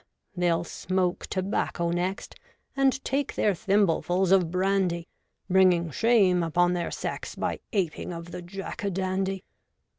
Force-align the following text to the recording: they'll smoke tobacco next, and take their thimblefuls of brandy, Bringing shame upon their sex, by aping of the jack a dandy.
they'll 0.35 0.63
smoke 0.63 1.27
tobacco 1.27 1.91
next, 1.91 2.33
and 2.75 3.05
take 3.05 3.35
their 3.35 3.53
thimblefuls 3.53 4.31
of 4.31 4.49
brandy, 4.49 5.07
Bringing 5.47 5.91
shame 5.91 6.41
upon 6.41 6.73
their 6.73 6.89
sex, 6.89 7.35
by 7.35 7.59
aping 7.71 8.11
of 8.11 8.31
the 8.31 8.41
jack 8.41 8.83
a 8.83 8.89
dandy. 8.89 9.43